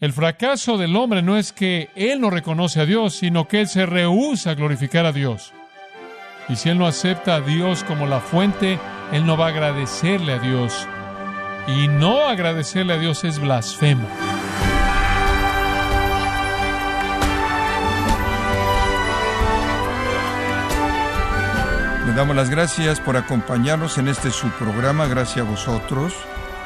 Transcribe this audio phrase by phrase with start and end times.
[0.00, 3.68] El fracaso del hombre no es que él no reconoce a Dios, sino que él
[3.68, 5.52] se rehúsa a glorificar a Dios.
[6.48, 8.78] Y si él no acepta a Dios como la fuente,
[9.12, 10.88] él no va a agradecerle a Dios.
[11.66, 14.08] Y no agradecerle a Dios es blasfemo.
[22.06, 26.14] Le damos las gracias por acompañarnos en este su programa, gracias a vosotros,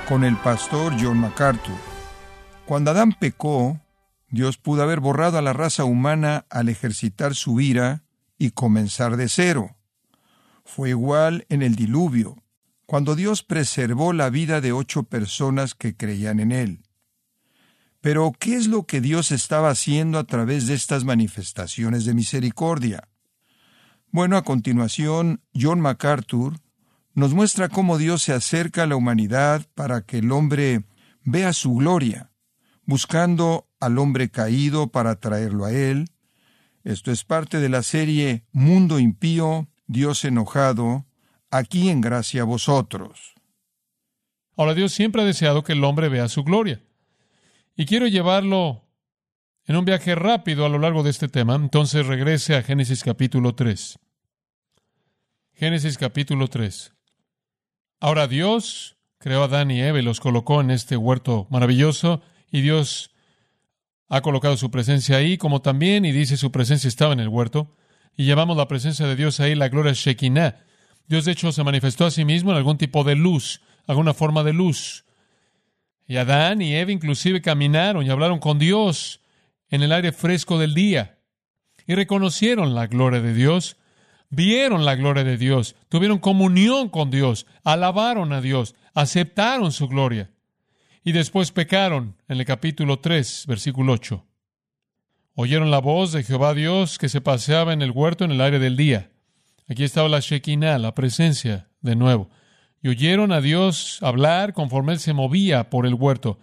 [0.09, 1.94] con el pastor John MacArthur.
[2.67, 3.79] Cuando Adán pecó,
[4.30, 8.05] Dios pudo haber borrado a la raza humana al ejercitar su ira
[8.38, 9.77] y comenzar de cero.
[10.65, 12.43] Fue igual en el diluvio,
[12.87, 16.83] cuando Dios preservó la vida de ocho personas que creían en Él.
[18.01, 23.09] Pero, ¿qué es lo que Dios estaba haciendo a través de estas manifestaciones de misericordia?
[24.10, 26.60] Bueno, a continuación, John MacArthur
[27.12, 30.85] nos muestra cómo Dios se acerca a la humanidad para que el hombre
[31.24, 32.30] vea su gloria
[32.87, 36.11] buscando al hombre caído para traerlo a él.
[36.83, 41.07] Esto es parte de la serie Mundo impío, Dios enojado,
[41.51, 43.35] aquí en gracia a vosotros.
[44.57, 46.82] Ahora Dios siempre ha deseado que el hombre vea su gloria.
[47.77, 48.85] Y quiero llevarlo
[49.66, 51.55] en un viaje rápido a lo largo de este tema.
[51.55, 53.99] Entonces regrese a Génesis capítulo 3.
[55.55, 56.93] Génesis capítulo 3.
[58.01, 62.21] Ahora Dios creó a Adán y Eva y los colocó en este huerto maravilloso
[62.55, 63.10] y Dios
[64.09, 67.75] ha colocado su presencia ahí, como también, y dice su presencia estaba en el huerto,
[68.16, 70.65] y llevamos la presencia de Dios ahí, la gloria Shekinah.
[71.09, 74.44] Dios, de hecho, se manifestó a sí mismo en algún tipo de luz, alguna forma
[74.44, 75.05] de luz.
[76.06, 79.21] Y Adán y Eva inclusive caminaron y hablaron con Dios
[79.69, 81.19] en el aire fresco del día.
[81.89, 83.78] Y reconocieron la gloria de Dios,
[84.31, 90.31] vieron la gloria de Dios, tuvieron comunión con Dios, alabaron a Dios, aceptaron su gloria
[91.05, 94.25] y después pecaron, en el capítulo 3, versículo 8.
[95.34, 98.59] Oyeron la voz de Jehová Dios que se paseaba en el huerto en el aire
[98.59, 99.12] del día.
[99.69, 102.31] Aquí estaba la Shekinah, la presencia, de nuevo.
[102.81, 106.39] Y oyeron a Dios hablar conforme él se movía por el huerto.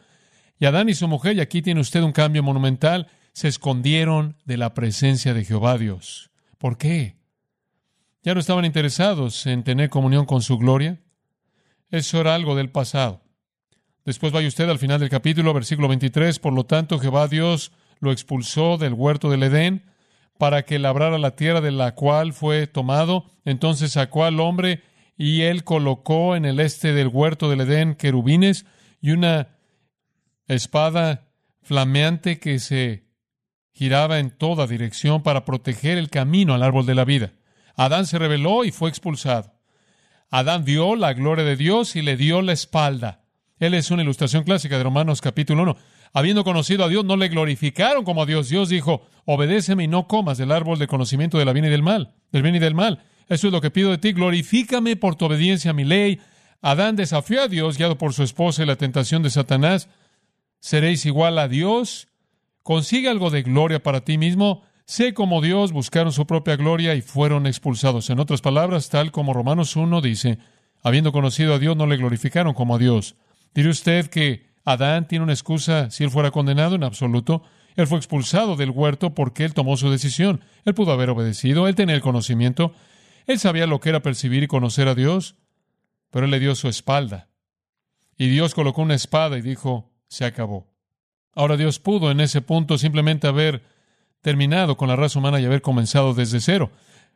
[0.59, 4.57] Y Adán y su mujer, y aquí tiene usted un cambio monumental, se escondieron de
[4.57, 6.29] la presencia de Jehová Dios.
[6.59, 7.15] ¿Por qué?
[8.21, 11.01] ¿Ya no estaban interesados en tener comunión con su gloria?
[11.89, 13.20] Eso era algo del pasado.
[14.05, 16.39] Después vaya usted al final del capítulo, versículo 23.
[16.39, 19.85] Por lo tanto, Jehová Dios lo expulsó del huerto del Edén
[20.39, 23.25] para que labrara la tierra de la cual fue tomado.
[23.45, 24.81] Entonces sacó al hombre
[25.17, 28.65] y él colocó en el este del huerto del Edén querubines
[29.01, 29.49] y una
[30.47, 31.27] espada
[31.61, 33.05] flameante que se
[33.71, 37.33] giraba en toda dirección para proteger el camino al árbol de la vida.
[37.75, 39.53] Adán se rebeló y fue expulsado.
[40.31, 43.20] Adán vio la gloria de Dios y le dio la espalda.
[43.61, 45.77] Él es una ilustración clásica de Romanos capítulo 1.
[46.13, 48.49] Habiendo conocido a Dios, no le glorificaron como a Dios.
[48.49, 51.83] Dios dijo, obedéceme y no comas del árbol de conocimiento de la bien y del
[51.83, 53.03] mal, del bien y del mal.
[53.29, 56.19] Eso es lo que pido de ti, glorifícame por tu obediencia a mi ley.
[56.63, 59.89] Adán desafió a Dios, guiado por su esposa y la tentación de Satanás.
[60.59, 62.07] ¿Seréis igual a Dios?
[62.63, 64.63] Consigue algo de gloria para ti mismo.
[64.85, 68.09] Sé como Dios, buscaron su propia gloria y fueron expulsados.
[68.09, 70.39] En otras palabras, tal como Romanos 1 dice,
[70.81, 73.15] habiendo conocido a Dios, no le glorificaron como a Dios.
[73.53, 76.75] ¿Diré usted que Adán tiene una excusa si él fuera condenado?
[76.75, 77.43] En absoluto.
[77.75, 80.41] Él fue expulsado del huerto porque él tomó su decisión.
[80.65, 82.73] Él pudo haber obedecido, él tenía el conocimiento,
[83.27, 85.35] él sabía lo que era percibir y conocer a Dios,
[86.09, 87.29] pero él le dio su espalda.
[88.17, 90.67] Y Dios colocó una espada y dijo, se acabó.
[91.33, 93.63] Ahora Dios pudo en ese punto simplemente haber
[94.21, 96.71] terminado con la raza humana y haber comenzado desde cero.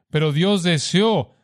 [0.09, 1.35] Pero Dios deseó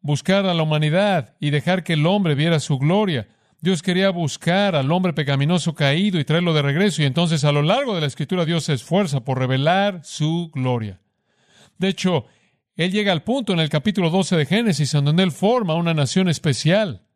[0.00, 3.28] buscar a la humanidad y dejar que el hombre viera su gloria.
[3.62, 7.62] Dios quería buscar al hombre pecaminoso caído y traerlo de regreso, y entonces a lo
[7.62, 11.00] largo de la escritura Dios se esfuerza por revelar su gloria.
[11.78, 12.26] De hecho,
[12.74, 15.94] Él llega al punto en el capítulo 12 de Génesis, en donde Él forma una
[15.94, 17.06] nación especial.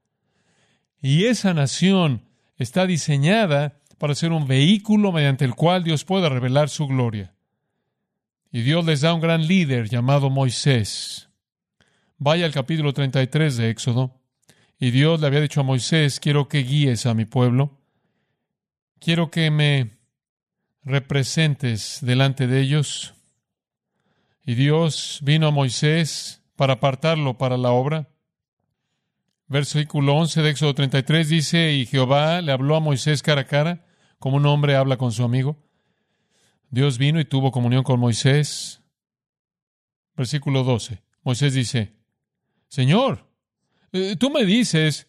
[1.03, 2.23] Y esa nación
[2.59, 7.35] está diseñada para ser un vehículo mediante el cual Dios pueda revelar su gloria.
[8.53, 11.29] Y Dios les da un gran líder llamado Moisés.
[12.19, 14.21] Vaya al capítulo 33 de Éxodo.
[14.79, 17.79] Y Dios le había dicho a Moisés, quiero que guíes a mi pueblo,
[18.99, 19.99] quiero que me
[20.83, 23.15] representes delante de ellos.
[24.45, 28.09] Y Dios vino a Moisés para apartarlo para la obra.
[29.49, 33.87] Versículo 11 de Éxodo 33 dice, y Jehová le habló a Moisés cara a cara,
[34.19, 35.57] como un hombre habla con su amigo.
[36.71, 38.83] Dios vino y tuvo comunión con Moisés.
[40.17, 41.03] Versículo 12.
[41.23, 41.95] Moisés dice,
[42.69, 43.26] Señor,
[44.19, 45.07] tú me dices,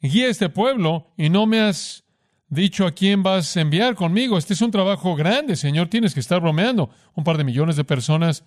[0.00, 2.04] guía este pueblo y no me has
[2.48, 4.38] dicho a quién vas a enviar conmigo.
[4.38, 5.88] Este es un trabajo grande, Señor.
[5.88, 6.90] Tienes que estar bromeando.
[7.14, 8.44] Un par de millones de personas.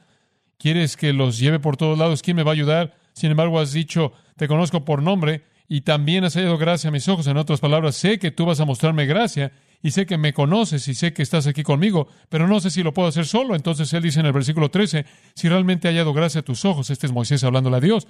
[0.58, 2.22] ¿Quieres que los lleve por todos lados?
[2.22, 2.96] ¿Quién me va a ayudar?
[3.14, 7.08] Sin embargo, has dicho, te conozco por nombre y también has hallado gracia a mis
[7.08, 7.28] ojos.
[7.28, 9.52] En otras palabras, sé que tú vas a mostrarme gracia
[9.82, 12.84] y sé que me conoces y sé que estás aquí conmigo, pero no sé si
[12.84, 13.56] lo puedo hacer solo.
[13.56, 16.90] Entonces él dice en el versículo 13, si realmente he hallado gracia a tus ojos,
[16.90, 18.08] este es Moisés hablándole a Dios,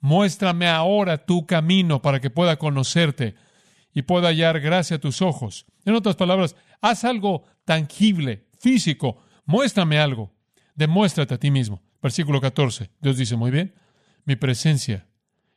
[0.00, 3.34] muéstrame ahora tu camino para que pueda conocerte
[3.92, 5.66] y pueda hallar gracia a tus ojos.
[5.84, 10.34] En otras palabras, haz algo tangible, físico, muéstrame algo,
[10.74, 11.82] demuéstrate a ti mismo.
[12.02, 13.74] Versículo 14, Dios dice, muy bien,
[14.24, 15.08] mi presencia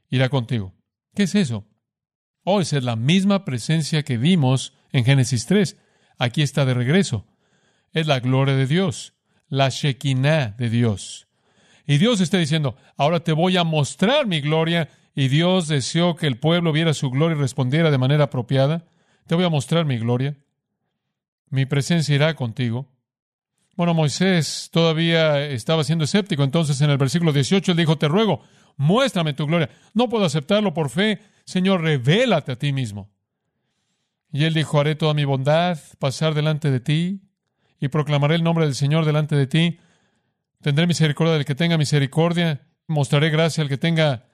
[0.10, 0.74] irá contigo.
[1.14, 1.68] ¿Qué es eso?
[2.44, 5.78] Oh, esa es la misma presencia que vimos en Génesis 3.
[6.18, 7.28] Aquí está de regreso.
[7.92, 9.14] Es la gloria de Dios,
[9.48, 11.29] la Shekinah de Dios.
[11.90, 14.90] Y Dios está diciendo, ahora te voy a mostrar mi gloria.
[15.16, 18.86] Y Dios deseó que el pueblo viera su gloria y respondiera de manera apropiada.
[19.26, 20.38] Te voy a mostrar mi gloria.
[21.50, 22.88] Mi presencia irá contigo.
[23.76, 26.44] Bueno, Moisés todavía estaba siendo escéptico.
[26.44, 28.44] Entonces en el versículo 18 él dijo, te ruego,
[28.78, 29.72] muéstrame tu gloria.
[29.96, 31.20] No puedo aceptarlo por fe.
[31.44, 33.10] Señor, revélate a ti mismo.
[34.32, 37.22] Y él dijo, haré toda mi bondad pasar delante de ti
[37.80, 39.80] y proclamaré el nombre del Señor delante de ti.
[40.62, 44.26] Tendré misericordia del que tenga misericordia, mostraré gracia al que tenga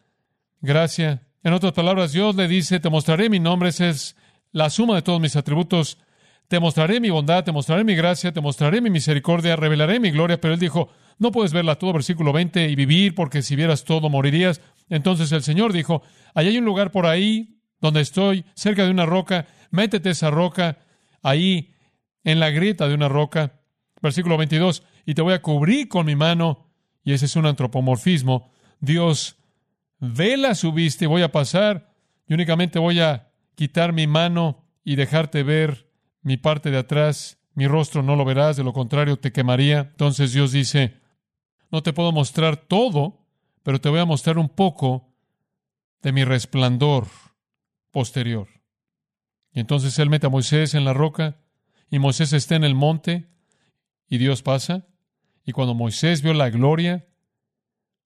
[0.60, 1.22] gracia.
[1.44, 4.16] En otras palabras, Dios le dice, te mostraré mi nombre, esa es
[4.52, 6.00] la suma de todos mis atributos.
[6.48, 10.42] Te mostraré mi bondad, te mostraré mi gracia, te mostraré mi misericordia, revelaré mi gloria.
[10.42, 10.90] Pero él dijo,
[11.20, 14.62] no puedes verla todo, versículo 20, y vivir, porque si vieras todo morirías.
[14.90, 16.02] Entonces el Señor dijo,
[16.34, 20.80] allá hay un lugar por ahí donde estoy, cerca de una roca, métete esa roca
[21.22, 21.76] ahí
[22.24, 23.60] en la grieta de una roca.
[24.02, 26.68] Versículo 22, y te voy a cubrir con mi mano,
[27.04, 28.52] y ese es un antropomorfismo.
[28.80, 29.38] Dios
[30.00, 31.94] vela su vista y voy a pasar,
[32.28, 35.90] y únicamente voy a quitar mi mano y dejarte ver
[36.22, 39.80] mi parte de atrás, mi rostro no lo verás, de lo contrario te quemaría.
[39.92, 41.00] Entonces Dios dice,
[41.72, 43.26] no te puedo mostrar todo,
[43.64, 45.14] pero te voy a mostrar un poco
[46.02, 47.08] de mi resplandor
[47.92, 48.48] posterior.
[49.54, 51.38] Y entonces él mete a Moisés en la roca,
[51.90, 53.28] y Moisés está en el monte,
[54.10, 54.86] y Dios pasa,
[55.46, 57.06] y cuando Moisés vio la gloria,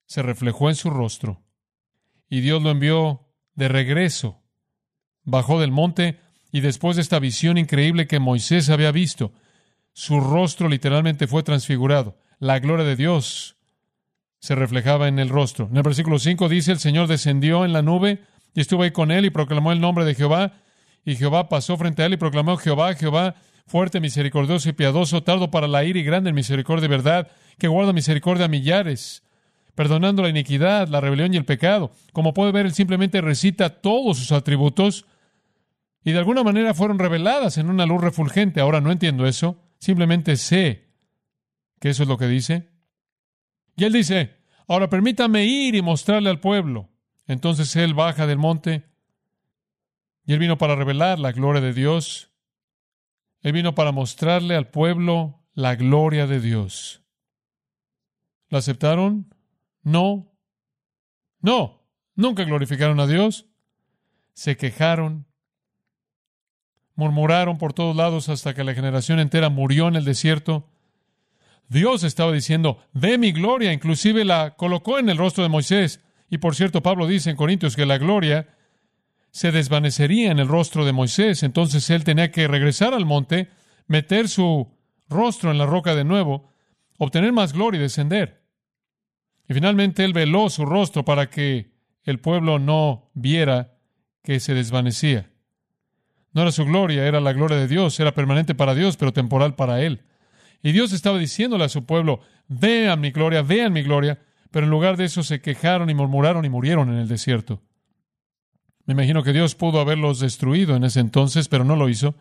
[0.06, 1.44] se reflejó en su rostro,
[2.30, 4.42] y Dios lo envió de regreso.
[5.24, 6.20] Bajó del monte,
[6.52, 9.34] y después de esta visión increíble que Moisés había visto,
[9.94, 12.18] su rostro literalmente fue transfigurado.
[12.40, 13.58] La gloria de Dios
[14.40, 15.68] se reflejaba en el rostro.
[15.70, 18.24] En el versículo 5 dice, el Señor descendió en la nube
[18.56, 20.54] y estuvo ahí con él y proclamó el nombre de Jehová
[21.06, 23.36] y Jehová pasó frente a él y proclamó Jehová, Jehová,
[23.70, 27.68] fuerte, misericordioso y piadoso, tardo para la ira y grande en misericordia y verdad, que
[27.68, 29.24] guarda misericordia a millares,
[29.76, 31.92] perdonando la iniquidad, la rebelión y el pecado.
[32.12, 35.06] Como puede ver, él simplemente recita todos sus atributos
[36.04, 38.60] y de alguna manera fueron reveladas en una luz refulgente.
[38.60, 40.90] Ahora no entiendo eso, simplemente sé
[41.80, 42.70] que eso es lo que dice.
[43.76, 44.36] Y él dice,
[44.68, 46.90] ahora permítame ir y mostrarle al pueblo.
[47.28, 48.84] Entonces él baja del monte
[50.26, 52.29] y él vino para revelar la gloria de Dios.
[53.42, 57.04] Él vino para mostrarle al pueblo la gloria de Dios.
[58.50, 59.34] ¿La aceptaron?
[59.84, 60.32] No.
[61.42, 61.84] No.
[62.16, 63.46] Nunca glorificaron a Dios.
[64.34, 65.26] Se quejaron.
[66.96, 70.68] Murmuraron por todos lados hasta que la generación entera murió en el desierto.
[71.70, 76.02] Dios estaba diciendo, ve mi gloria, inclusive la colocó en el rostro de Moisés.
[76.30, 78.48] Y por cierto, Pablo dice en Corintios que la gloria
[79.32, 81.44] se desvanecería en el rostro de Moisés.
[81.44, 83.50] Entonces él tenía que regresar al monte,
[83.88, 84.72] meter su
[85.08, 86.50] rostro en la roca de nuevo,
[86.98, 88.42] obtener más gloria y descender.
[89.48, 91.72] Y finalmente él veló su rostro para que
[92.04, 93.78] el pueblo no viera
[94.24, 95.32] que se desvanecía.
[96.34, 99.56] No era su gloria, era la gloria de Dios, era permanente para Dios, pero temporal
[99.56, 100.04] para él.
[100.62, 104.20] Y Dios estaba diciéndole a su pueblo, vean mi gloria, vean mi gloria,
[104.52, 107.64] pero en lugar de eso se quejaron y murmuraron y murieron en el desierto.
[108.90, 112.16] Me imagino que Dios pudo haberlos destruido en ese entonces, pero no lo hizo.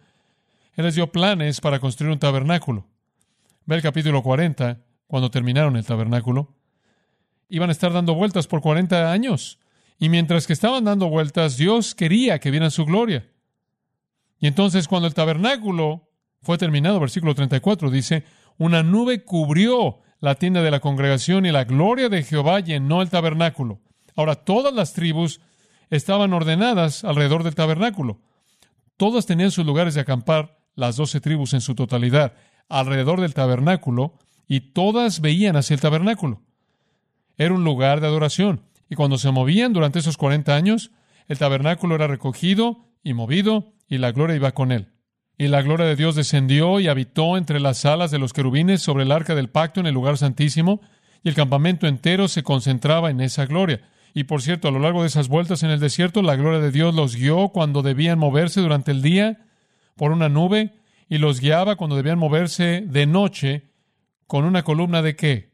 [0.74, 2.86] Él les dio planes para construir un tabernáculo.
[3.64, 6.54] Ve el capítulo 40, cuando terminaron el tabernáculo.
[7.48, 9.58] Iban a estar dando vueltas por 40 años.
[9.98, 13.26] Y mientras que estaban dando vueltas, Dios quería que vieran su gloria.
[14.38, 16.10] Y entonces cuando el tabernáculo
[16.42, 18.24] fue terminado, versículo 34 dice,
[18.58, 23.08] una nube cubrió la tienda de la congregación y la gloria de Jehová llenó el
[23.08, 23.80] tabernáculo.
[24.14, 25.40] Ahora todas las tribus
[25.90, 28.20] estaban ordenadas alrededor del tabernáculo.
[28.96, 32.34] Todas tenían sus lugares de acampar, las doce tribus en su totalidad,
[32.68, 34.14] alrededor del tabernáculo,
[34.46, 36.42] y todas veían hacia el tabernáculo.
[37.36, 40.90] Era un lugar de adoración, y cuando se movían durante esos cuarenta años,
[41.28, 44.88] el tabernáculo era recogido y movido, y la gloria iba con él.
[45.38, 49.04] y la gloria de Dios descendió y habitó entre las alas de los querubines sobre
[49.04, 50.80] el arca del pacto en el lugar santísimo,
[51.22, 53.80] y el campamento entero se concentraba en esa gloria.
[54.18, 56.72] Y por cierto, a lo largo de esas vueltas en el desierto, la gloria de
[56.72, 59.46] Dios los guió cuando debían moverse durante el día
[59.94, 60.74] por una nube
[61.08, 63.70] y los guiaba cuando debían moverse de noche
[64.26, 65.52] con una columna de qué?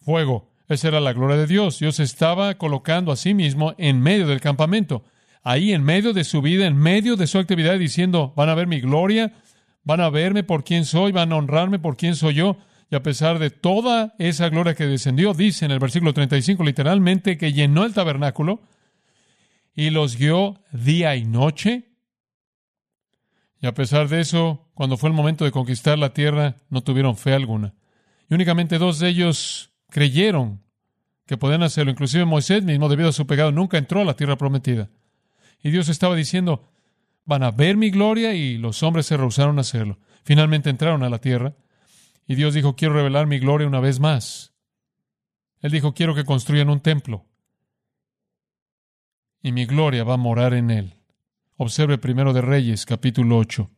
[0.00, 0.50] Fuego.
[0.66, 1.78] Esa era la gloria de Dios.
[1.78, 5.04] Dios estaba colocando a sí mismo en medio del campamento
[5.44, 8.66] ahí en medio de su vida, en medio de su actividad, diciendo, van a ver
[8.66, 9.34] mi gloria,
[9.84, 12.56] van a verme por quién soy, van a honrarme por quién soy yo.
[12.92, 17.38] Y a pesar de toda esa gloria que descendió, dice en el versículo 35 literalmente
[17.38, 18.60] que llenó el tabernáculo
[19.74, 21.88] y los guió día y noche.
[23.62, 27.16] Y a pesar de eso, cuando fue el momento de conquistar la tierra, no tuvieron
[27.16, 27.72] fe alguna.
[28.28, 30.60] Y únicamente dos de ellos creyeron
[31.24, 31.92] que podían hacerlo.
[31.92, 34.90] Inclusive Moisés mismo, debido a su pecado, nunca entró a la tierra prometida.
[35.62, 36.68] Y Dios estaba diciendo,
[37.24, 39.98] van a ver mi gloria y los hombres se rehusaron a hacerlo.
[40.24, 41.54] Finalmente entraron a la tierra
[42.26, 44.54] y Dios dijo, quiero revelar mi gloria una vez más.
[45.60, 47.26] Él dijo, quiero que construyan un templo
[49.42, 50.96] y mi gloria va a morar en él.
[51.56, 53.70] Observe primero de Reyes, capítulo 8.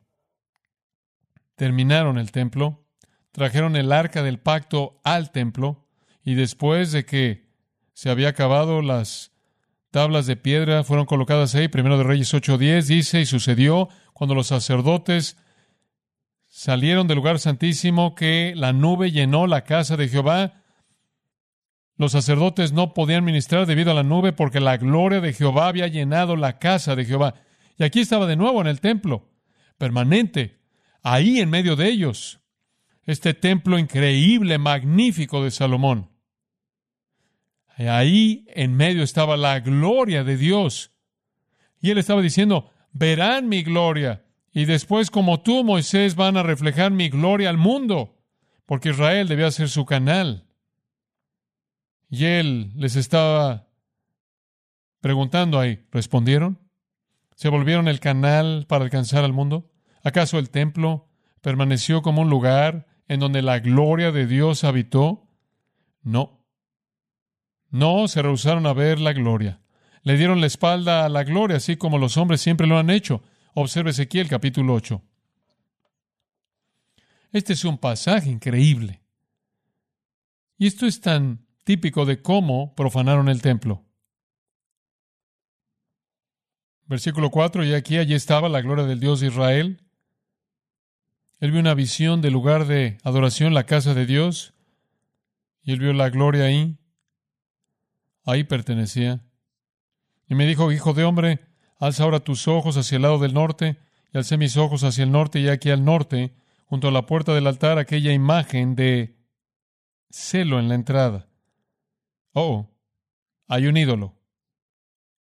[1.56, 2.86] Terminaron el templo,
[3.32, 5.86] trajeron el arca del pacto al templo
[6.22, 7.48] y después de que
[7.94, 9.32] se había acabado las
[9.90, 11.68] tablas de piedra fueron colocadas ahí.
[11.68, 15.36] Primero de Reyes 8:10 dice, y sucedió cuando los sacerdotes
[16.54, 20.62] salieron del lugar santísimo que la nube llenó la casa de Jehová.
[21.96, 25.88] Los sacerdotes no podían ministrar debido a la nube porque la gloria de Jehová había
[25.88, 27.34] llenado la casa de Jehová.
[27.76, 29.32] Y aquí estaba de nuevo en el templo,
[29.78, 30.61] permanente,
[31.02, 32.40] ahí en medio de ellos.
[33.02, 36.12] Este templo increíble, magnífico de Salomón.
[37.76, 40.92] Ahí en medio estaba la gloria de Dios.
[41.80, 44.23] Y él estaba diciendo, verán mi gloria.
[44.54, 48.16] Y después, como tú, Moisés, van a reflejar mi gloria al mundo.
[48.66, 50.46] Porque Israel debía ser su canal.
[52.08, 53.66] Y él les estaba
[55.00, 56.61] preguntando ahí, ¿respondieron?
[57.34, 59.73] ¿Se volvieron el canal para alcanzar al mundo?
[60.04, 61.08] ¿Acaso el templo
[61.40, 65.26] permaneció como un lugar en donde la gloria de Dios habitó?
[66.00, 66.46] No.
[67.70, 69.61] No, se rehusaron a ver la gloria.
[70.02, 73.25] Le dieron la espalda a la gloria, así como los hombres siempre lo han hecho.
[73.56, 75.00] Observe Ezequiel capítulo 8.
[77.30, 79.00] Este es un pasaje increíble.
[80.58, 83.84] Y esto es tan típico de cómo profanaron el templo.
[86.87, 89.84] Versículo 4, y aquí allí estaba la gloria del Dios de Israel.
[91.38, 94.52] Él vio una visión del lugar de adoración, la casa de Dios,
[95.62, 96.76] y él vio la gloria ahí.
[98.25, 99.25] Ahí pertenecía.
[100.28, 101.53] Y me dijo, Hijo de hombre,
[101.86, 103.76] alza ahora tus ojos hacia el lado del norte,
[104.12, 106.34] y alcé mis ojos hacia el norte, y aquí al norte,
[106.66, 109.16] junto a la puerta del altar, aquella imagen de
[110.10, 111.28] celo en la entrada.
[112.32, 112.70] Oh,
[113.48, 114.14] hay un ídolo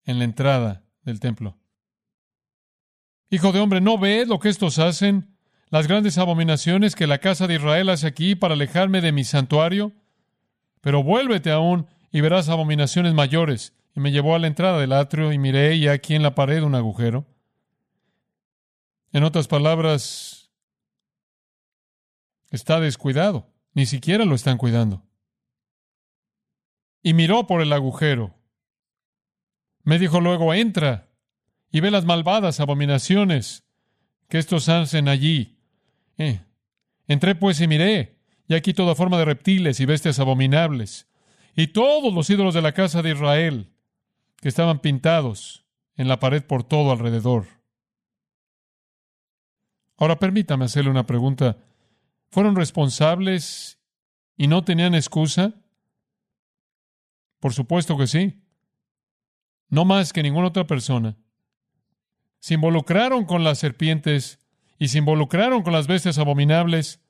[0.05, 1.57] en la entrada del templo.
[3.29, 5.35] Hijo de hombre, ¿no ves lo que estos hacen?
[5.69, 9.93] Las grandes abominaciones que la casa de Israel hace aquí para alejarme de mi santuario.
[10.81, 13.73] Pero vuélvete aún y verás abominaciones mayores.
[13.95, 16.63] Y me llevó a la entrada del atrio y miré y aquí en la pared
[16.63, 17.25] un agujero.
[19.11, 20.51] En otras palabras,
[22.51, 23.49] está descuidado.
[23.73, 25.03] Ni siquiera lo están cuidando.
[27.01, 28.35] Y miró por el agujero.
[29.83, 31.09] Me dijo luego, entra
[31.71, 33.65] y ve las malvadas abominaciones
[34.27, 35.59] que estos hacen allí.
[36.17, 36.41] Eh.
[37.07, 41.07] Entré pues y miré, y aquí toda forma de reptiles y bestias abominables
[41.55, 43.74] y todos los ídolos de la casa de Israel
[44.41, 45.65] que estaban pintados
[45.95, 47.47] en la pared por todo alrededor.
[49.97, 51.57] Ahora permítame hacerle una pregunta.
[52.29, 53.79] ¿Fueron responsables
[54.35, 55.53] y no tenían excusa?
[57.39, 58.41] Por supuesto que sí.
[59.69, 61.17] No más que ninguna otra persona.
[62.39, 64.39] Se involucraron con las serpientes
[64.77, 67.01] y se involucraron con las bestias abominables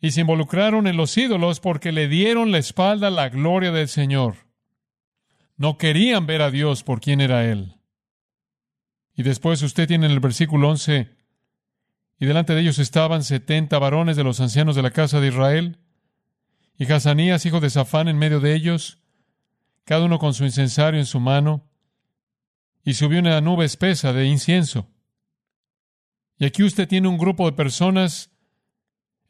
[0.00, 3.88] y se involucraron en los ídolos porque le dieron la espalda a la gloria del
[3.88, 4.51] Señor.
[5.62, 7.76] No querían ver a Dios por quién era Él.
[9.14, 11.08] Y después usted tiene en el versículo 11,
[12.18, 15.78] y delante de ellos estaban setenta varones de los ancianos de la casa de Israel,
[16.76, 18.98] y Hazanías, hijo de Safán, en medio de ellos,
[19.84, 21.70] cada uno con su incensario en su mano,
[22.82, 24.88] y subió una nube espesa de incienso.
[26.38, 28.32] Y aquí usted tiene un grupo de personas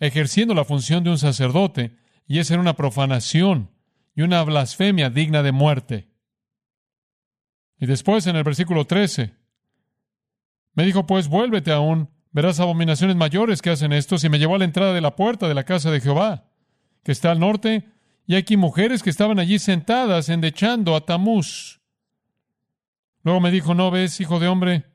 [0.01, 3.71] ejerciendo la función de un sacerdote, y esa era una profanación
[4.15, 6.12] y una blasfemia digna de muerte.
[7.79, 9.35] Y después en el versículo 13,
[10.75, 14.59] me dijo, pues vuélvete aún Verás abominaciones mayores que hacen estos, y me llevó a
[14.59, 16.49] la entrada de la puerta de la casa de Jehová,
[17.05, 17.91] que está al norte,
[18.27, 21.83] y aquí mujeres que estaban allí sentadas endechando a Tamuz.
[23.23, 24.87] Luego me dijo, no ves, hijo de hombre,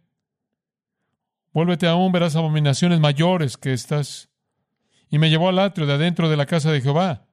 [1.53, 4.29] vuélvete aún, verás abominaciones mayores que estas.
[5.10, 7.27] Y me llevó al atrio de adentro de la casa de Jehová.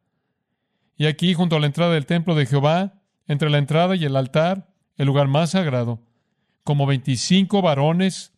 [0.96, 4.16] Y aquí, junto a la entrada del templo de Jehová, entre la entrada y el
[4.16, 6.00] altar, el lugar más sagrado,
[6.62, 8.32] como veinticinco varones,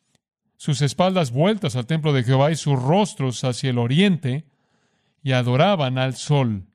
[0.56, 4.46] sus espaldas vueltas al templo de Jehová y sus rostros hacia el oriente,
[5.22, 6.66] y adoraban al sol.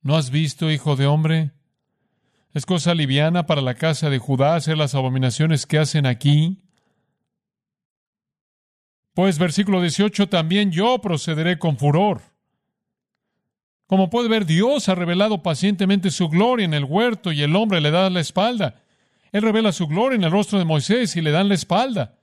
[0.00, 1.52] ¿No has visto, hijo de hombre?
[2.52, 6.62] Es cosa liviana para la casa de Judá hacer las abominaciones que hacen aquí.
[9.14, 12.31] Pues versículo 18, también yo procederé con furor.
[13.92, 17.78] Como puede ver, Dios ha revelado pacientemente su gloria en el huerto y el hombre
[17.82, 18.76] le da la espalda.
[19.32, 22.14] Él revela su gloria en el rostro de Moisés y le dan la espalda.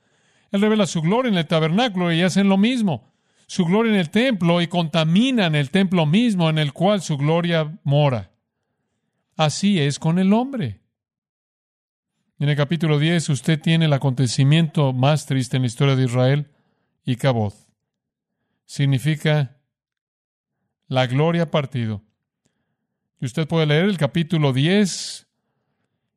[0.49, 3.13] Él revela su gloria en el tabernáculo y hacen lo mismo.
[3.45, 7.77] Su gloria en el templo y contaminan el templo mismo en el cual su gloria
[7.83, 8.31] mora.
[9.38, 10.81] Así es con el hombre.
[12.39, 16.47] En el capítulo 10 usted tiene el acontecimiento más triste en la historia de Israel
[17.05, 17.67] y Caboz.
[18.65, 19.58] Significa
[20.89, 22.01] la gloria partido.
[23.22, 25.27] Y usted puede leer el capítulo 10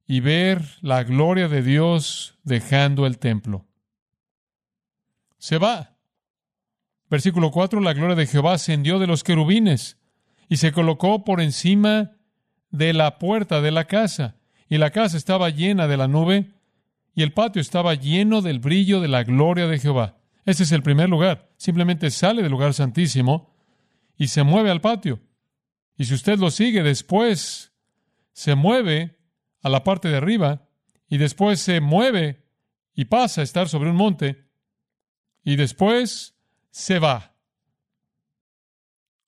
[0.06, 3.66] y ver la gloria de Dios dejando el templo.
[5.38, 5.96] Se va.
[7.10, 9.98] Versículo 4, la gloria de Jehová ascendió de los querubines
[10.48, 12.12] y se colocó por encima
[12.70, 14.36] de la puerta de la casa.
[14.68, 16.52] Y la casa estaba llena de la nube
[17.14, 20.16] y el patio estaba lleno del brillo de la gloria de Jehová.
[20.46, 21.50] Ese es el primer lugar.
[21.58, 23.51] Simplemente sale del lugar santísimo
[24.16, 25.20] y se mueve al patio.
[25.96, 27.72] Y si usted lo sigue después,
[28.32, 29.18] se mueve
[29.62, 30.68] a la parte de arriba
[31.08, 32.44] y después se mueve
[32.94, 34.46] y pasa a estar sobre un monte
[35.44, 36.36] y después
[36.70, 37.34] se va.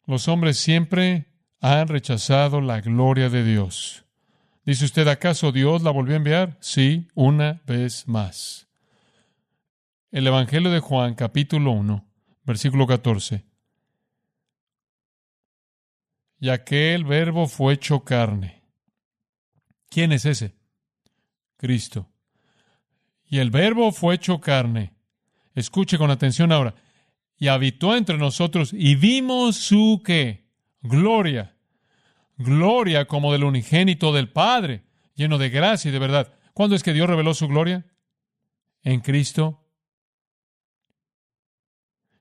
[0.07, 4.05] Los hombres siempre han rechazado la gloria de Dios.
[4.65, 6.57] Dice usted, ¿acaso Dios la volvió a enviar?
[6.61, 8.69] Sí, una vez más.
[10.11, 12.07] El Evangelio de Juan, capítulo 1,
[12.45, 13.54] versículo 14
[16.45, 18.61] y aquel verbo fue hecho carne.
[19.89, 20.55] ¿Quién es ese?
[21.57, 22.11] Cristo.
[23.25, 24.93] Y el verbo fue hecho carne.
[25.55, 26.75] Escuche con atención ahora.
[27.39, 30.51] Y habitó entre nosotros y vimos su qué?
[30.83, 31.57] Gloria.
[32.37, 36.35] Gloria como del unigénito del Padre, lleno de gracia y de verdad.
[36.53, 37.87] ¿Cuándo es que Dios reveló su gloria?
[38.83, 39.67] En Cristo.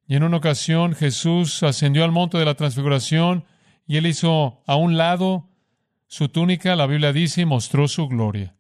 [0.08, 3.44] Y en una ocasión Jesús ascendió al monte de la transfiguración
[3.86, 5.50] y él hizo a un lado
[6.08, 8.56] su túnica, la Biblia dice, y mostró su gloria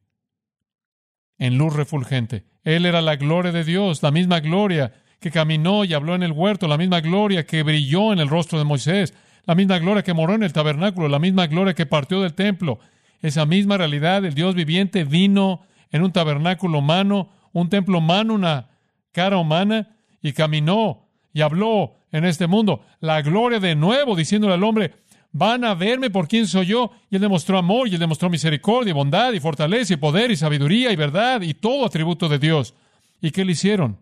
[1.37, 2.45] en luz refulgente.
[2.63, 6.31] Él era la gloria de Dios, la misma gloria que caminó y habló en el
[6.31, 9.13] huerto, la misma gloria que brilló en el rostro de Moisés,
[9.45, 12.79] la misma gloria que moró en el tabernáculo, la misma gloria que partió del templo.
[13.21, 18.69] Esa misma realidad, el Dios viviente vino en un tabernáculo humano, un templo humano, una
[19.11, 19.89] cara humana,
[20.21, 22.85] y caminó y habló en este mundo.
[22.99, 24.93] La gloria de nuevo, diciéndole al hombre,
[25.33, 26.91] van a verme por quién soy yo.
[27.09, 30.37] Y él demostró amor, y él demostró misericordia, y bondad, y fortaleza, y poder, y
[30.37, 32.73] sabiduría, y verdad, y todo atributo de Dios.
[33.19, 33.99] ¿Y qué le hicieron?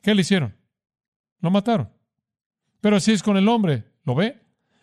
[0.00, 0.54] ¿Qué le hicieron?
[1.40, 1.90] Lo mataron.
[2.80, 4.40] Pero así es con el hombre, ¿lo ve?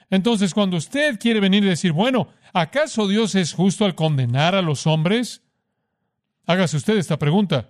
[0.10, 4.62] Entonces, cuando usted quiere venir y decir, bueno, ¿acaso Dios es justo al condenar a
[4.62, 5.44] los hombres?
[6.46, 7.70] Hágase usted esta pregunta.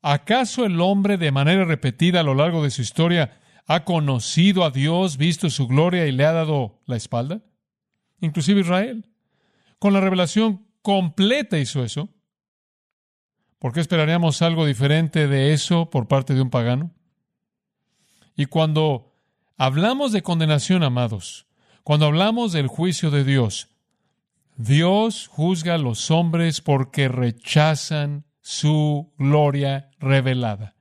[0.00, 4.70] ¿Acaso el hombre de manera repetida a lo largo de su historia ha conocido a
[4.70, 7.42] Dios, visto su gloria y le ha dado la espalda?
[8.20, 9.06] Inclusive Israel.
[9.78, 12.08] Con la revelación completa hizo eso.
[13.58, 16.92] ¿Por qué esperaríamos algo diferente de eso por parte de un pagano?
[18.34, 19.14] Y cuando
[19.56, 21.46] hablamos de condenación, amados,
[21.84, 23.68] cuando hablamos del juicio de Dios,
[24.56, 30.74] Dios juzga a los hombres porque rechazan su gloria revelada.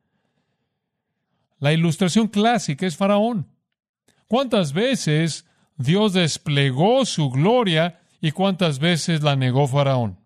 [1.62, 3.48] La ilustración clásica es Faraón.
[4.28, 5.46] ¿Cuántas veces
[5.78, 10.20] Dios desplegó su gloria y cuántas veces la negó Faraón?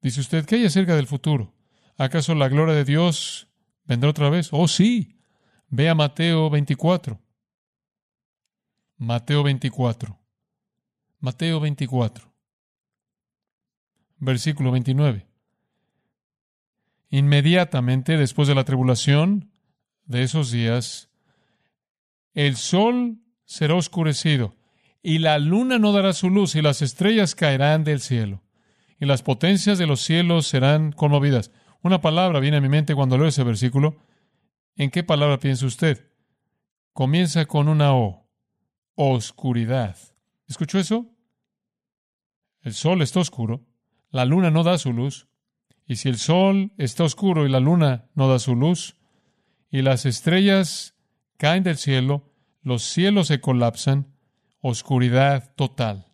[0.00, 1.52] Dice usted, ¿qué hay acerca del futuro?
[1.98, 3.48] ¿Acaso la gloria de Dios
[3.84, 4.48] vendrá otra vez?
[4.52, 5.18] Oh, sí.
[5.68, 7.20] Ve a Mateo 24.
[8.96, 10.18] Mateo 24.
[11.18, 12.32] Mateo 24.
[14.16, 15.29] Versículo 29.
[17.10, 19.50] Inmediatamente después de la tribulación
[20.04, 21.10] de esos días,
[22.34, 24.56] el sol será oscurecido
[25.02, 28.42] y la luna no dará su luz y las estrellas caerán del cielo
[29.00, 31.50] y las potencias de los cielos serán conmovidas.
[31.82, 33.96] Una palabra viene a mi mente cuando leo ese versículo.
[34.76, 36.12] ¿En qué palabra piensa usted?
[36.92, 38.28] Comienza con una O.
[38.94, 39.96] Oscuridad.
[40.46, 41.10] ¿Escuchó eso?
[42.60, 43.66] El sol está oscuro,
[44.10, 45.29] la luna no da su luz,
[45.90, 48.94] y si el sol está oscuro y la luna no da su luz,
[49.72, 50.94] y las estrellas
[51.36, 52.30] caen del cielo,
[52.62, 54.06] los cielos se colapsan,
[54.60, 56.06] oscuridad total.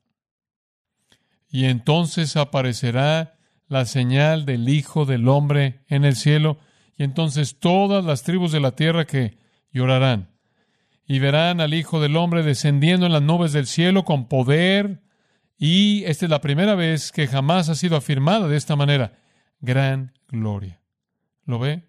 [1.50, 6.56] Y entonces aparecerá la señal del Hijo del Hombre en el cielo,
[6.96, 9.36] y entonces todas las tribus de la tierra que
[9.72, 10.30] llorarán,
[11.06, 15.02] y verán al Hijo del Hombre descendiendo en las nubes del cielo con poder,
[15.58, 19.18] y esta es la primera vez que jamás ha sido afirmada de esta manera,
[19.60, 20.80] gran gloria.
[21.44, 21.88] ¿Lo ve?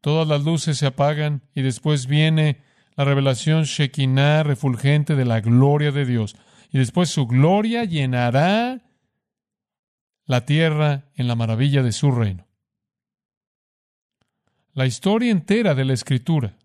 [0.00, 2.62] Todas las luces se apagan y después viene
[2.96, 6.36] la revelación Shekinah refulgente de la gloria de Dios.
[6.70, 8.82] Y después su gloria llenará
[10.24, 12.46] la tierra en la maravilla de su reino.
[14.74, 16.56] La historia entera de la Escritura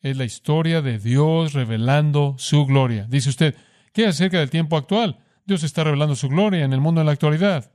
[0.00, 3.06] es la historia de Dios revelando su gloria.
[3.08, 3.54] Dice usted,
[3.92, 5.18] ¿qué acerca del tiempo actual?
[5.44, 7.73] Dios está revelando su gloria en el mundo en la actualidad.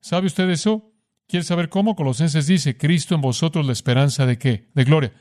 [0.00, 0.92] ¿Sabe usted eso?
[1.26, 1.94] ¿Quiere saber cómo?
[1.94, 4.68] Colosenses dice, Cristo en vosotros la esperanza de qué?
[4.74, 5.12] De gloria.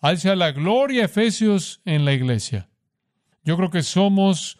[0.00, 2.68] Alza la gloria, Efesios, en la iglesia.
[3.44, 4.58] Yo creo que somos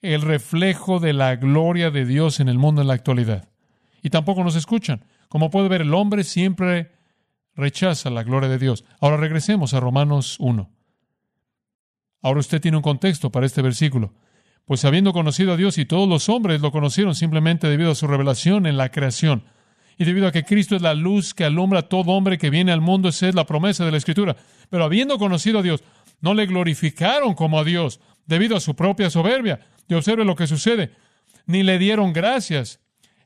[0.00, 3.48] el reflejo de la gloria de Dios en el mundo en la actualidad.
[4.02, 5.04] Y tampoco nos escuchan.
[5.28, 6.92] Como puede ver, el hombre siempre
[7.54, 8.84] rechaza la gloria de Dios.
[9.00, 10.70] Ahora regresemos a Romanos 1.
[12.22, 14.14] Ahora usted tiene un contexto para este versículo.
[14.68, 18.06] Pues habiendo conocido a Dios y todos los hombres lo conocieron simplemente debido a su
[18.06, 19.44] revelación en la creación.
[19.96, 22.70] Y debido a que Cristo es la luz que alumbra a todo hombre que viene
[22.70, 24.36] al mundo, esa es la promesa de la Escritura.
[24.68, 25.82] Pero habiendo conocido a Dios,
[26.20, 30.46] no le glorificaron como a Dios debido a su propia soberbia, y observe lo que
[30.46, 30.90] sucede.
[31.46, 32.78] Ni le dieron gracias.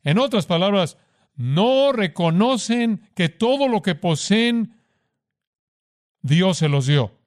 [0.04, 0.96] En otras palabras,
[1.34, 4.76] no reconocen que todo lo que poseen
[6.20, 7.18] Dios se los dio.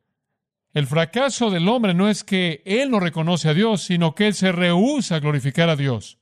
[0.75, 4.35] El fracaso del hombre no es que él no reconoce a Dios, sino que él
[4.35, 6.19] se rehúsa a glorificar a Dios.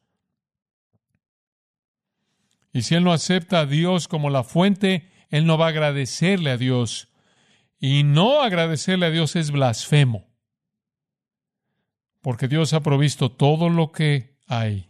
[2.72, 6.52] Y si él no acepta a Dios como la fuente, él no va a agradecerle
[6.52, 7.10] a Dios.
[7.82, 10.34] Y no agradecerle a Dios es blasfemo
[12.24, 14.90] porque Dios ha provisto todo lo que hay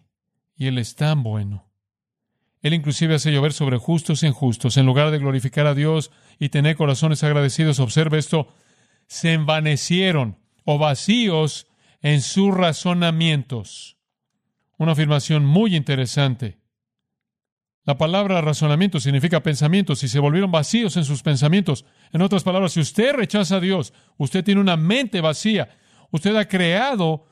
[0.55, 1.67] y Él es tan bueno.
[2.61, 4.77] Él inclusive hace llover sobre justos e injustos.
[4.77, 8.53] En lugar de glorificar a Dios y tener corazones agradecidos, observe esto,
[9.07, 11.67] se envanecieron o vacíos
[12.01, 13.97] en sus razonamientos.
[14.77, 16.59] Una afirmación muy interesante.
[17.85, 21.85] La palabra razonamiento significa pensamientos y se volvieron vacíos en sus pensamientos.
[22.11, 25.69] En otras palabras, si usted rechaza a Dios, usted tiene una mente vacía
[26.13, 27.25] Usted ha creado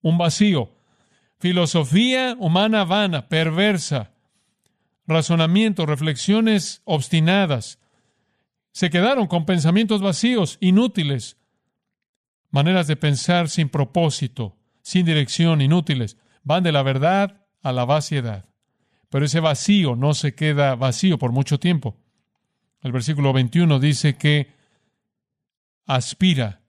[0.00, 0.76] un vacío.
[1.40, 4.12] Filosofía humana vana, perversa,
[5.08, 7.80] razonamientos, reflexiones obstinadas.
[8.72, 11.36] Se quedaron con pensamientos vacíos, inútiles,
[12.50, 16.16] maneras de pensar sin propósito, sin dirección, inútiles.
[16.42, 18.46] Van de la verdad a la vaciedad.
[19.10, 21.98] Pero ese vacío no se queda vacío por mucho tiempo.
[22.80, 24.52] El versículo 21 dice que
[25.86, 26.62] aspira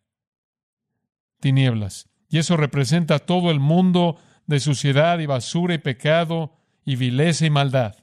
[1.39, 2.09] tinieblas.
[2.29, 7.49] Y eso representa todo el mundo de suciedad y basura y pecado y vileza y
[7.49, 7.95] maldad.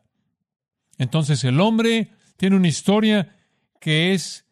[0.99, 3.37] Entonces el hombre tiene una historia
[3.81, 4.47] que es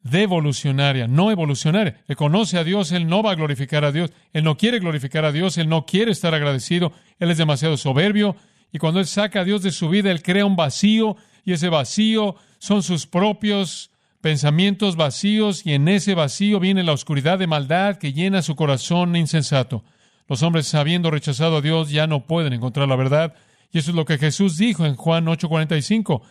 [0.00, 2.02] devolucionaria, no evolucionaria.
[2.06, 5.24] Él conoce a Dios, él no va a glorificar a Dios, él no quiere glorificar
[5.24, 8.36] a Dios, él no quiere estar agradecido, él es demasiado soberbio
[8.72, 11.68] y cuando él saca a Dios de su vida, él crea un vacío y ese
[11.68, 17.96] vacío son sus propios pensamientos vacíos y en ese vacío viene la oscuridad de maldad
[17.96, 19.84] que llena su corazón insensato.
[20.26, 23.34] Los hombres, habiendo rechazado a Dios, ya no pueden encontrar la verdad.
[23.72, 26.22] Y eso es lo que Jesús dijo en Juan 8:45.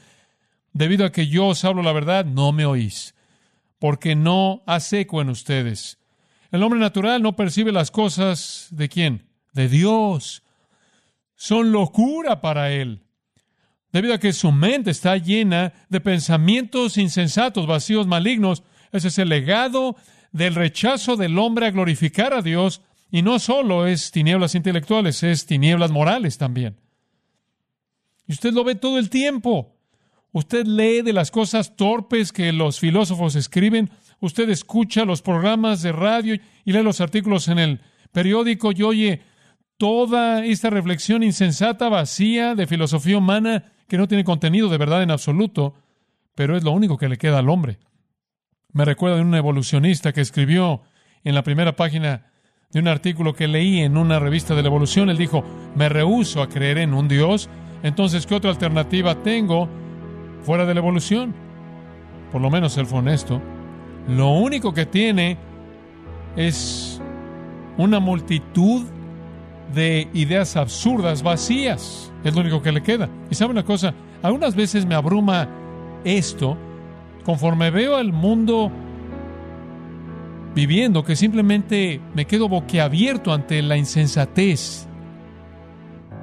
[0.73, 3.15] Debido a que yo os hablo la verdad, no me oís,
[3.79, 5.97] porque no hace eco en ustedes.
[6.51, 9.27] El hombre natural no percibe las cosas de quién?
[9.53, 10.43] De Dios.
[11.35, 13.07] Son locura para él
[13.91, 18.63] debido a que su mente está llena de pensamientos insensatos, vacíos, malignos.
[18.91, 19.95] Ese es el legado
[20.31, 22.81] del rechazo del hombre a glorificar a Dios.
[23.09, 26.77] Y no solo es tinieblas intelectuales, es tinieblas morales también.
[28.27, 29.76] Y usted lo ve todo el tiempo.
[30.31, 33.89] Usted lee de las cosas torpes que los filósofos escriben.
[34.19, 36.35] Usted escucha los programas de radio
[36.65, 39.21] y lee los artículos en el periódico y oye
[39.77, 45.11] toda esta reflexión insensata, vacía de filosofía humana que no tiene contenido de verdad en
[45.11, 45.75] absoluto,
[46.35, 47.79] pero es lo único que le queda al hombre.
[48.73, 50.81] Me recuerda de un evolucionista que escribió
[51.23, 52.31] en la primera página
[52.71, 55.09] de un artículo que leí en una revista de la evolución.
[55.09, 55.43] Él dijo,
[55.75, 57.49] me rehúso a creer en un Dios
[57.83, 59.69] Entonces, ¿qué otra alternativa tengo
[60.47, 61.35] fuera de la evolución?
[62.31, 63.41] Por lo menos él fue honesto.
[64.07, 65.37] Lo único que tiene
[66.37, 67.01] es
[67.77, 68.85] una multitud
[69.75, 72.13] de ideas absurdas, vacías.
[72.23, 73.09] Es lo único que le queda.
[73.29, 75.49] Y sabe una cosa, algunas veces me abruma
[76.05, 76.55] esto
[77.25, 78.71] conforme veo al mundo
[80.55, 84.87] viviendo que simplemente me quedo boquiabierto ante la insensatez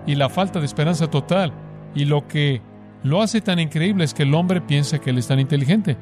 [0.06, 1.52] y la falta de esperanza total.
[1.94, 2.62] Y lo que
[3.04, 5.98] lo hace tan increíble es que el hombre piensa que él es tan inteligente.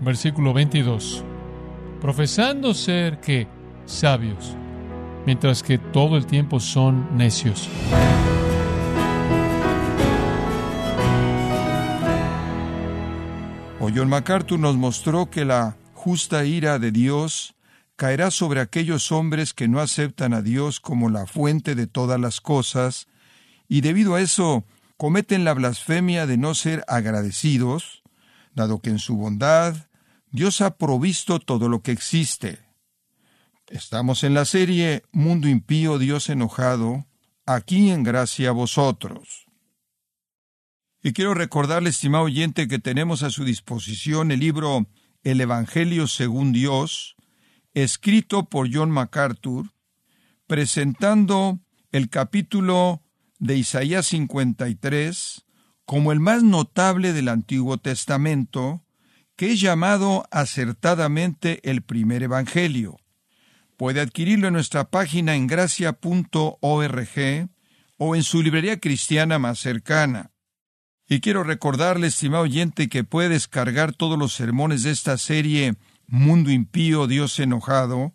[0.00, 1.24] Versículo 22.
[2.00, 3.48] Profesando ser que
[3.84, 4.56] sabios,
[5.26, 7.68] mientras que todo el tiempo son necios.
[13.80, 17.56] O MacArthur nos mostró que la justa ira de Dios
[17.96, 22.40] caerá sobre aquellos hombres que no aceptan a Dios como la fuente de todas las
[22.40, 23.08] cosas,
[23.68, 24.64] y debido a eso
[25.02, 28.04] cometen la blasfemia de no ser agradecidos,
[28.54, 29.88] dado que en su bondad
[30.30, 32.60] Dios ha provisto todo lo que existe.
[33.66, 37.08] Estamos en la serie Mundo impío, Dios enojado,
[37.46, 39.46] aquí en gracia a vosotros.
[41.02, 44.86] Y quiero recordarle, estimado oyente, que tenemos a su disposición el libro
[45.24, 47.16] El Evangelio según Dios,
[47.74, 49.72] escrito por John MacArthur,
[50.46, 51.58] presentando
[51.90, 53.02] el capítulo
[53.42, 55.44] de Isaías 53
[55.84, 58.84] como el más notable del Antiguo Testamento,
[59.34, 63.00] que es llamado acertadamente el primer Evangelio.
[63.76, 66.60] Puede adquirirlo en nuestra página en gracia.org
[67.98, 70.30] o en su librería cristiana más cercana.
[71.08, 75.74] Y quiero recordarle, estimado oyente, que puede descargar todos los sermones de esta serie
[76.06, 78.14] Mundo impío, Dios enojado,